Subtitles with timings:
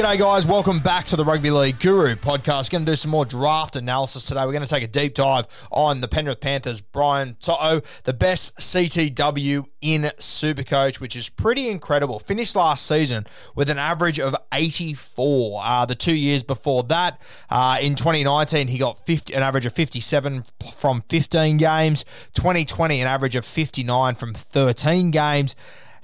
[0.00, 0.46] G'day, guys.
[0.46, 2.70] Welcome back to the Rugby League Guru podcast.
[2.70, 4.46] Going to do some more draft analysis today.
[4.46, 8.56] We're going to take a deep dive on the Penrith Panthers' Brian To'o, the best
[8.56, 12.18] CTW in Supercoach, which is pretty incredible.
[12.18, 15.60] Finished last season with an average of 84.
[15.62, 19.74] Uh, the two years before that, uh, in 2019, he got 50, an average of
[19.74, 22.06] 57 from 15 games.
[22.32, 25.54] 2020, an average of 59 from 13 games.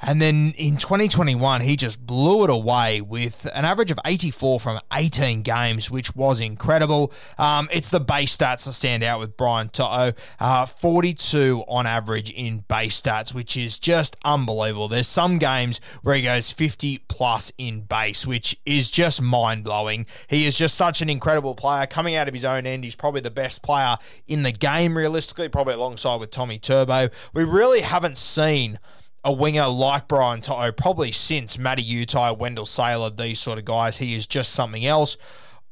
[0.00, 4.80] And then in 2021, he just blew it away with an average of 84 from
[4.92, 7.12] 18 games, which was incredible.
[7.38, 10.12] Um, it's the base stats that stand out with Brian To'o.
[10.38, 14.88] Uh, 42 on average in base stats, which is just unbelievable.
[14.88, 20.06] There's some games where he goes 50 plus in base, which is just mind blowing.
[20.28, 21.86] He is just such an incredible player.
[21.86, 23.96] Coming out of his own end, he's probably the best player
[24.28, 27.08] in the game, realistically, probably alongside with Tommy Turbo.
[27.32, 28.78] We really haven't seen
[29.26, 33.96] a winger like Brian To'o probably since Matty Utai, Wendell Sailor, these sort of guys.
[33.96, 35.18] He is just something else.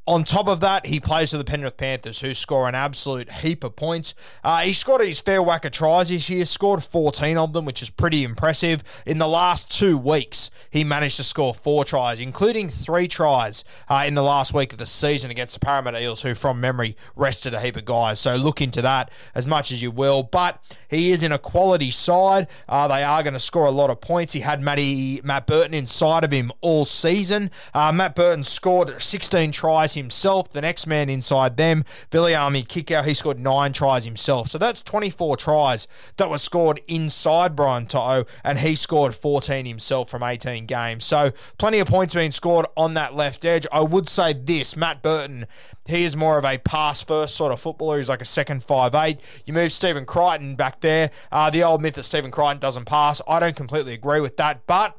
[0.06, 3.64] On top of that, he plays for the Penrith Panthers, who score an absolute heap
[3.64, 4.14] of points.
[4.42, 7.80] Uh, he scored his fair whack of tries this year, scored 14 of them, which
[7.80, 8.82] is pretty impressive.
[9.06, 14.04] In the last two weeks, he managed to score four tries, including three tries uh,
[14.06, 17.54] in the last week of the season against the Parramatta Eels, who, from memory, rested
[17.54, 18.20] a heap of guys.
[18.20, 20.22] So look into that as much as you will.
[20.22, 20.62] But
[20.94, 22.48] he is in a quality side.
[22.68, 24.32] Uh, they are going to score a lot of points.
[24.32, 27.50] He had Matty, Matt Burton inside of him all season.
[27.72, 30.50] Uh, Matt Burton scored 16 tries himself.
[30.50, 34.48] The next man inside them, Viliami Kikau, he scored nine tries himself.
[34.48, 40.08] So that's 24 tries that were scored inside Brian To'o, and he scored 14 himself
[40.08, 41.04] from 18 games.
[41.04, 43.66] So plenty of points being scored on that left edge.
[43.72, 45.46] I would say this Matt Burton,
[45.86, 47.98] he is more of a pass first sort of footballer.
[47.98, 49.20] He's like a second five eight.
[49.44, 51.10] You move Stephen Crichton back there.
[51.30, 53.20] Uh, the old myth that Stephen Crichton doesn't pass.
[53.28, 54.96] I don't completely agree with that, but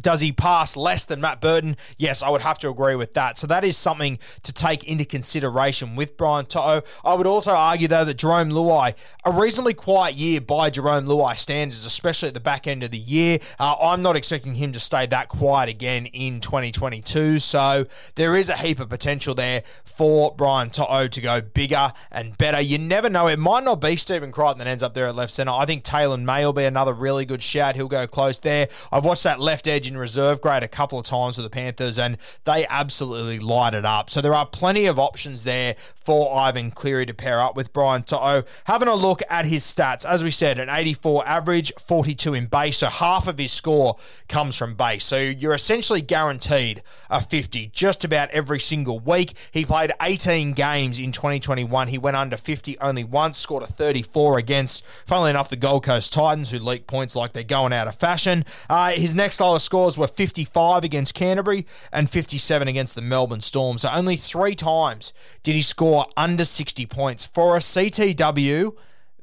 [0.00, 1.76] does he pass less than Matt Burton?
[1.98, 3.36] Yes, I would have to agree with that.
[3.38, 6.82] So that is something to take into consideration with Brian To'o.
[7.04, 8.94] I would also argue, though, that Jerome Luai,
[9.24, 12.98] a reasonably quiet year by Jerome Luai standards, especially at the back end of the
[12.98, 13.38] year.
[13.58, 17.38] Uh, I'm not expecting him to stay that quiet again in 2022.
[17.38, 22.36] So there is a heap of potential there for Brian To'o to go bigger and
[22.38, 22.60] better.
[22.60, 23.26] You never know.
[23.26, 25.52] It might not be Stephen Crichton that ends up there at left centre.
[25.52, 27.76] I think Taylor May will be another really good shout.
[27.76, 28.68] He'll go close there.
[28.90, 31.98] I've watched that left edge in reserve grade a couple of times with the Panthers,
[31.98, 34.10] and they absolutely light it up.
[34.10, 38.02] So there are plenty of options there for Ivan Cleary to pair up with Brian
[38.02, 38.44] To'o.
[38.64, 42.78] Having a look at his stats, as we said, an 84 average, 42 in base,
[42.78, 43.96] so half of his score
[44.28, 45.04] comes from base.
[45.04, 49.34] So you're essentially guaranteed a 50 just about every single week.
[49.50, 51.88] He played 18 games in 2021.
[51.88, 56.12] He went under 50 only once, scored a 34 against, funnily enough, the Gold Coast
[56.12, 58.44] Titans, who leak points like they're going out of fashion.
[58.68, 63.78] Uh, his next lowest scores were 55 against Canterbury and 57 against the Melbourne Storm.
[63.78, 67.24] So only three times did he score under 60 points.
[67.24, 68.76] For a CTW,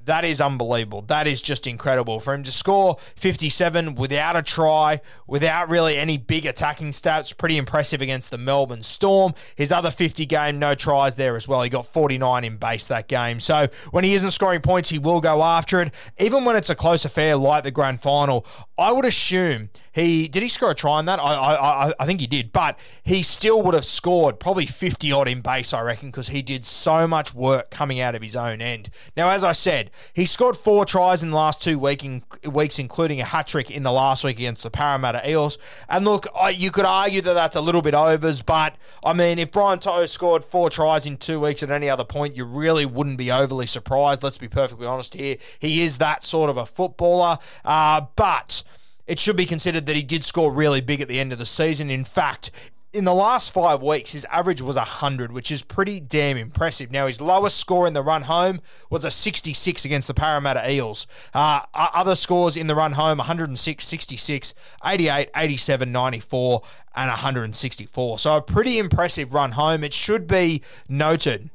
[0.10, 1.04] That is unbelievable.
[1.04, 2.20] That is just incredible.
[2.20, 7.58] For him to score 57 without a try, without really any big attacking stats, pretty
[7.58, 9.36] impressive against the Melbourne Storm.
[9.56, 11.62] His other 50 game, no tries there as well.
[11.62, 13.40] He got 49 in base that game.
[13.40, 15.94] So when he isn't scoring points, he will go after it.
[16.18, 18.48] Even when it's a close affair like the grand final,
[18.80, 21.20] I would assume he did he score a try on that?
[21.20, 25.28] I I, I think he did, but he still would have scored probably 50 odd
[25.28, 28.62] in base, I reckon, because he did so much work coming out of his own
[28.62, 28.90] end.
[29.16, 32.80] Now, as I said, he scored four tries in the last two week in, weeks,
[32.80, 35.58] including a hat trick in the last week against the Parramatta Eels.
[35.90, 39.40] And look, I, you could argue that that's a little bit overs, but I mean,
[39.40, 42.86] if Brian To'o scored four tries in two weeks at any other point, you really
[42.86, 44.24] wouldn't be overly surprised.
[44.24, 45.38] Let's be perfectly honest here.
[45.60, 48.64] He is that sort of a footballer, uh, but
[49.08, 51.46] it should be considered that he did score really big at the end of the
[51.46, 51.90] season.
[51.90, 52.52] In fact,
[52.92, 56.92] in the last five weeks, his average was 100, which is pretty damn impressive.
[56.92, 61.06] Now, his lowest score in the run home was a 66 against the Parramatta Eels.
[61.34, 64.54] Uh, other scores in the run home 106, 66,
[64.84, 66.62] 88, 87, 94,
[66.96, 68.20] and 164.
[68.20, 69.84] So, a pretty impressive run home.
[69.84, 71.52] It should be noted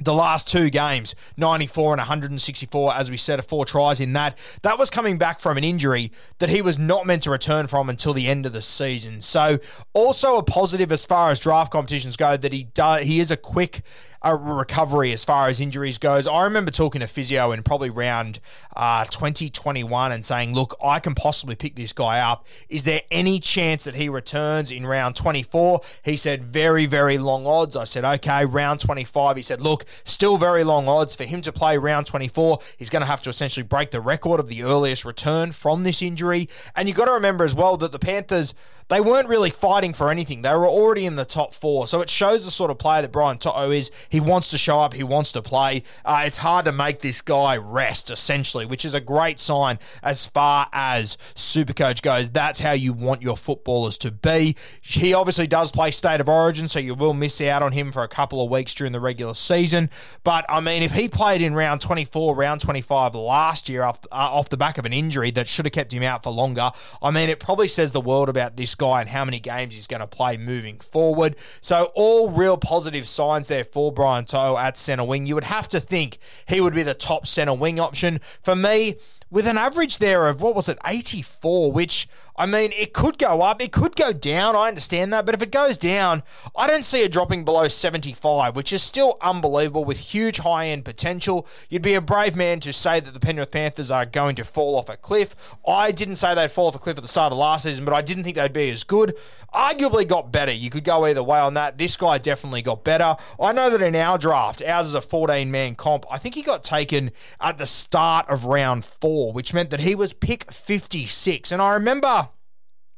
[0.00, 4.36] the last two games, 94 and 164, as we said, four tries in that.
[4.62, 7.90] That was coming back from an injury that he was not meant to return from
[7.90, 9.20] until the end of the season.
[9.20, 9.58] So,
[9.92, 13.02] also a positive as far as draft competitions go that he does.
[13.02, 13.82] He is a quick
[14.22, 16.26] a recovery as far as injuries goes.
[16.26, 18.40] I remember talking to physio in probably round
[18.76, 22.46] uh, 2021 and saying, look, I can possibly pick this guy up.
[22.68, 25.80] Is there any chance that he returns in round 24?
[26.04, 27.76] He said, very, very long odds.
[27.76, 29.36] I said, okay, round 25.
[29.36, 32.58] He said, look, still very long odds for him to play round 24.
[32.76, 36.02] He's going to have to essentially break the record of the earliest return from this
[36.02, 36.48] injury.
[36.76, 38.54] And you've got to remember as well that the Panthers
[38.90, 40.42] they weren't really fighting for anything.
[40.42, 41.86] They were already in the top four.
[41.86, 43.92] So it shows the sort of player that Brian To'o is.
[44.08, 45.84] He wants to show up, he wants to play.
[46.04, 50.26] Uh, it's hard to make this guy rest, essentially, which is a great sign as
[50.26, 52.30] far as Supercoach goes.
[52.30, 54.56] That's how you want your footballers to be.
[54.80, 58.02] He obviously does play State of Origin, so you will miss out on him for
[58.02, 59.88] a couple of weeks during the regular season.
[60.24, 64.16] But I mean, if he played in round 24, round 25 last year off, uh,
[64.16, 67.12] off the back of an injury that should have kept him out for longer, I
[67.12, 70.00] mean, it probably says the world about this guy and how many games he's going
[70.00, 71.36] to play moving forward.
[71.60, 75.26] So, all real positive signs there for Brian To'o at centre wing.
[75.26, 76.18] You would have to think
[76.48, 78.20] he would be the top centre wing option.
[78.42, 78.96] For me,
[79.30, 82.08] with an average there of what was it, 84, which
[82.40, 84.56] I mean, it could go up, it could go down.
[84.56, 86.22] I understand that, but if it goes down,
[86.56, 90.86] I don't see it dropping below 75, which is still unbelievable with huge high end
[90.86, 91.46] potential.
[91.68, 94.78] You'd be a brave man to say that the Penrith Panthers are going to fall
[94.78, 95.36] off a cliff.
[95.68, 97.92] I didn't say they'd fall off a cliff at the start of last season, but
[97.92, 99.14] I didn't think they'd be as good.
[99.54, 100.52] Arguably got better.
[100.52, 101.78] You could go either way on that.
[101.78, 103.16] This guy definitely got better.
[103.40, 106.04] I know that in our draft, ours is a 14 man comp.
[106.10, 107.10] I think he got taken
[107.40, 111.52] at the start of round four, which meant that he was pick 56.
[111.52, 112.30] And I remember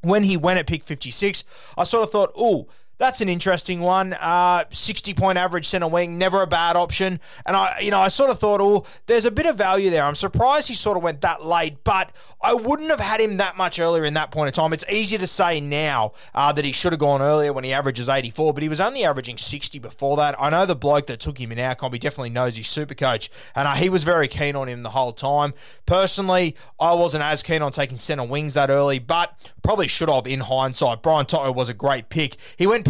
[0.02, 1.44] when he went at pick 56,
[1.78, 2.68] I sort of thought, oh,
[3.02, 4.14] that's an interesting one.
[4.14, 7.18] Uh, 60 point average center wing, never a bad option.
[7.44, 10.04] And I, you know, I sort of thought, oh, there's a bit of value there.
[10.04, 13.56] I'm surprised he sort of went that late, but I wouldn't have had him that
[13.56, 14.72] much earlier in that point in time.
[14.72, 18.08] It's easier to say now uh, that he should have gone earlier when he averages
[18.08, 20.36] 84, but he was only averaging 60 before that.
[20.38, 22.94] I know the bloke that took him in our comp, he definitely knows his super
[22.94, 25.54] coach, and uh, he was very keen on him the whole time.
[25.86, 30.26] Personally, I wasn't as keen on taking center wings that early, but probably should have
[30.26, 31.02] in hindsight.
[31.02, 32.36] Brian To'o was a great pick.
[32.56, 32.84] He went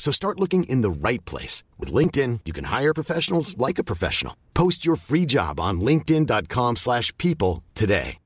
[0.00, 1.62] So start looking in the right place.
[1.78, 4.34] With LinkedIn, you can hire professionals like a professional.
[4.54, 8.16] Post your free job on linkedin.com slash people today.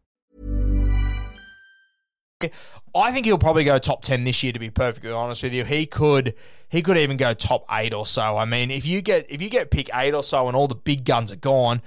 [2.94, 5.64] I think he'll probably go top 10 this year, to be perfectly honest with you.
[5.64, 6.34] He could
[6.68, 8.36] he could even go top eight or so.
[8.36, 10.74] I mean, if you get if you get pick eight or so and all the
[10.74, 11.80] big guns are gone,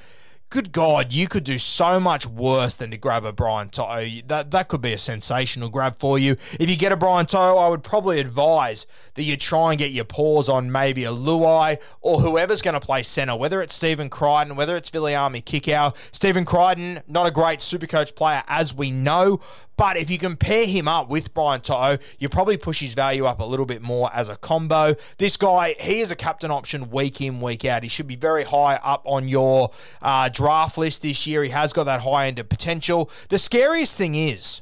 [0.50, 4.22] good God, you could do so much worse than to grab a Brian To'o.
[4.28, 6.38] That that could be a sensational grab for you.
[6.60, 8.86] If you get a Brian To'o, I would probably advise
[9.16, 12.80] that you try and get your paws on maybe a Luai or whoever's going to
[12.80, 15.96] play centre, whether it's Stephen Crichton, whether it's Viliami Kikau.
[16.12, 19.40] Stephen Crichton, not a great super coach player as we know,
[19.78, 23.40] but if you compare him up with Brian To'o, you probably push his value up
[23.40, 24.96] a little bit more as a combo.
[25.18, 27.84] This guy, he is a captain option week in, week out.
[27.84, 31.44] He should be very high up on your uh, draft list this year.
[31.44, 33.10] He has got that high end of potential.
[33.30, 34.62] The scariest thing is,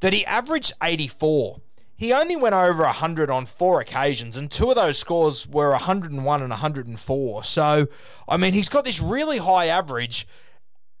[0.00, 1.60] that he averaged 84.
[1.96, 6.42] He only went over 100 on four occasions, and two of those scores were 101
[6.42, 7.44] and 104.
[7.44, 7.88] So,
[8.28, 10.28] I mean, he's got this really high average,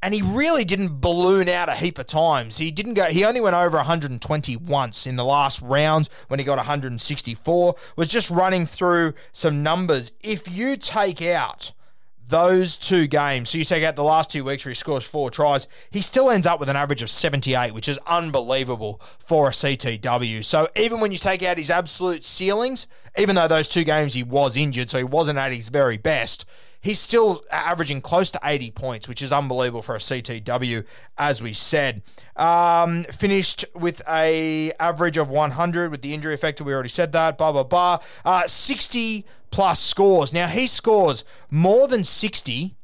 [0.02, 2.58] and he really didn't balloon out a heap of times.
[2.58, 3.04] He didn't go.
[3.04, 7.74] He only went over 120 once in the last round when he got 164.
[7.96, 10.12] Was just running through some numbers.
[10.20, 11.72] If you take out
[12.28, 15.30] those two games, so you take out the last two weeks where he scores four
[15.30, 19.52] tries, he still ends up with an average of 78, which is unbelievable for a
[19.52, 20.44] CTW.
[20.44, 22.86] So even when you take out his absolute ceilings,
[23.16, 26.44] even though those two games he was injured, so he wasn't at his very best,
[26.86, 30.84] he's still averaging close to 80 points, which is unbelievable for a CTW,
[31.18, 32.02] as we said.
[32.36, 36.64] Um, finished with a average of 100 with the injury affected.
[36.64, 37.36] We already said that.
[37.36, 37.98] Blah blah blah.
[38.24, 40.32] Uh, 60 plus scores.
[40.32, 42.76] Now he scores more than 60.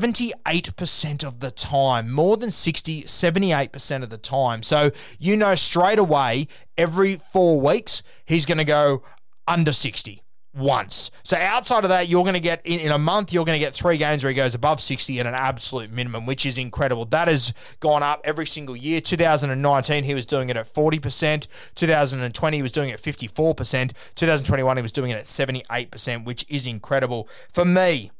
[0.00, 4.62] 78% of the time, more than 60, 78% of the time.
[4.62, 9.02] So you know straight away, every four weeks, he's going to go
[9.46, 10.22] under 60
[10.54, 11.10] once.
[11.22, 13.64] So outside of that, you're going to get in, in a month, you're going to
[13.64, 17.04] get three games where he goes above 60 at an absolute minimum, which is incredible.
[17.06, 19.00] That has gone up every single year.
[19.00, 21.46] 2019, he was doing it at 40%.
[21.74, 23.92] 2020, he was doing it at 54%.
[24.14, 27.28] 2021, he was doing it at 78%, which is incredible.
[27.52, 28.10] For me,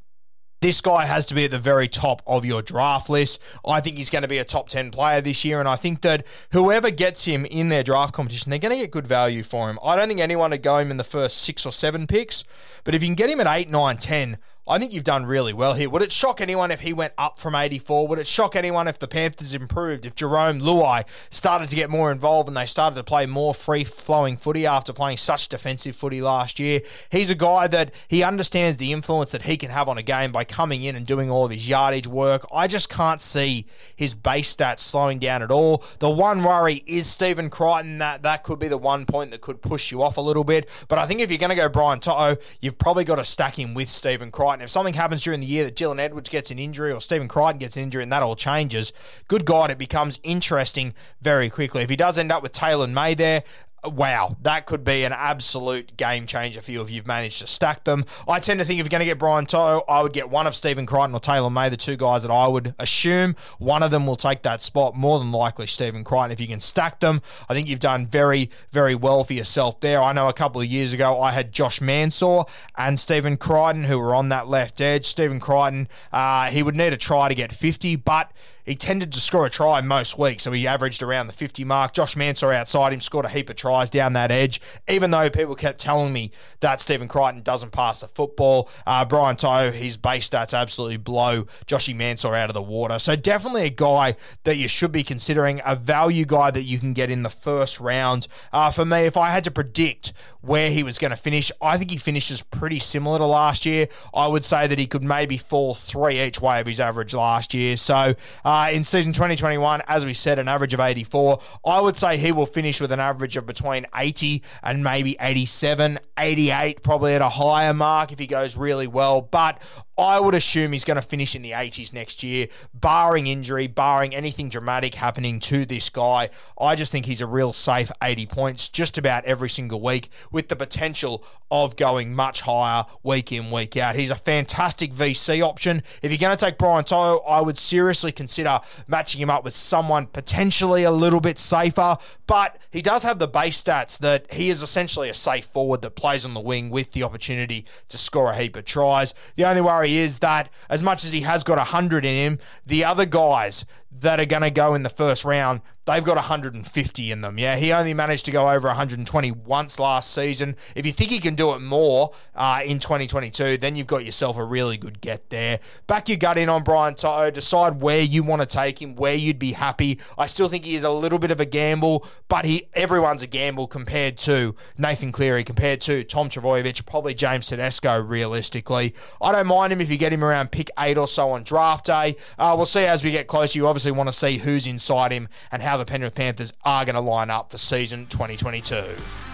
[0.63, 3.41] this guy has to be at the very top of your draft list.
[3.67, 6.03] I think he's going to be a top 10 player this year, and I think
[6.03, 9.69] that whoever gets him in their draft competition, they're going to get good value for
[9.69, 9.79] him.
[9.85, 12.45] I don't think anyone would go him in the first six or seven picks,
[12.85, 14.39] but if you can get him at 8, 9, 10,
[14.69, 15.91] I think you've done really well here.
[15.91, 18.07] Would it shock anyone if he went up from 84?
[18.07, 20.07] Would it shock anyone if the Panthers improved?
[20.07, 23.83] If Jerome Luai started to get more involved and they started to play more free
[23.83, 26.81] flowing footy after playing such defensive footy last year?
[27.11, 30.31] He's a guy that he understands the influence that he can have on a game
[30.31, 32.47] by coming in and doing all of his yardage work.
[32.55, 33.67] I just can't see
[33.97, 35.83] his base stats slowing down at all.
[35.99, 37.99] The one worry is Stephen Crichton.
[37.99, 40.69] That, that could be the one point that could push you off a little bit.
[40.87, 43.59] But I think if you're going to go Brian To'o, you've probably got to stack
[43.59, 44.52] him with Stephen Crichton.
[44.55, 47.29] And if something happens during the year that Dylan Edwards gets an injury or Stephen
[47.29, 48.93] Crichton gets an injury and that all changes,
[49.29, 51.83] good God, it becomes interesting very quickly.
[51.83, 53.43] If he does end up with Taylor May there,
[53.85, 57.85] wow, that could be an absolute game changer for you if you've managed to stack
[57.85, 58.05] them.
[58.29, 60.47] I tend to think if you're going to get Brian To'o, I would get one
[60.47, 63.35] of Stephen Crichton or Taylor May, the two guys that I would assume.
[63.59, 66.31] One of them will take that spot, more than likely Stephen Crichton.
[66.31, 70.01] If you can stack them, I think you've done very, very well for yourself there.
[70.01, 72.45] I know a couple of years ago I had Josh Mansour
[72.77, 75.07] and Stephen Crichton who were on that left edge.
[75.07, 78.31] Stephen Crichton, uh, he would need a try to get 50, but
[78.65, 81.93] he tended to score a try most weeks, so he averaged around the 50 mark.
[81.93, 85.55] Josh Mansour outside him scored a heap of tries down that edge, even though people
[85.55, 88.69] kept telling me that Stephen Crichton doesn't pass the football.
[88.87, 92.99] Uh, Brian To'o, his base stats absolutely blow Joshy Mansour out of the water.
[92.99, 96.93] So definitely a guy that you should be considering, a value guy that you can
[96.93, 98.29] get in the first round.
[98.53, 101.79] Uh, for me, if I had to predict where he was going to finish, I
[101.79, 103.89] think he finishes pretty similar to last year.
[104.13, 107.55] I would say that he could maybe fall three each way of his average last
[107.55, 107.77] year.
[107.77, 108.15] So
[108.53, 111.41] Uh, in season 2021, as we said, an average of 84.
[111.65, 115.99] I would say he will finish with an average of between 80 and maybe 87,
[116.19, 119.23] 88, probably at a higher mark if he goes really well.
[119.23, 119.61] But
[119.99, 124.15] I would assume he's going to finish in the 80s next year, barring injury, barring
[124.15, 126.31] anything dramatic happening to this guy.
[126.59, 130.49] I just think he's a real safe 80 points just about every single week with
[130.49, 133.95] the potential of going much higher week in, week out.
[133.95, 135.83] He's a fantastic VC option.
[136.01, 139.55] If you're going to take Brian To'o, I would seriously consider matching him up with
[139.55, 144.49] someone potentially a little bit safer, but he does have the base stats that he
[144.49, 148.31] is essentially a safe forward that plays on the wing with the opportunity to score
[148.31, 149.15] a heap of tries.
[149.37, 152.83] The only worry is that as much as he has got 100 in him, the
[152.85, 153.65] other guys
[154.01, 157.39] that are going to go in the first round, they've got 150 in them.
[157.39, 160.57] Yeah, he only managed to go over 120 once last season.
[160.77, 164.37] If you think he can do it more uh, in 2022, then you've got yourself
[164.37, 165.61] a really good get there.
[165.87, 167.31] Back your gut in on Brian To'o.
[167.31, 169.99] Decide where you want to take him, where you'd be happy.
[170.17, 173.27] I still think he is a little bit of a gamble, but he everyone's a
[173.27, 178.01] gamble compared to Nathan Cleary, compared to Tom Trbojevic, probably James Tedesco.
[178.01, 181.43] Realistically, I don't mind him if you get him around pick eight or so on
[181.43, 182.17] draft day.
[182.39, 183.59] Uh, we'll see as we get closer.
[183.59, 186.95] You obviously want to see who's inside him and how the Penrith Panthers are going
[186.95, 189.32] to line up for season 2022.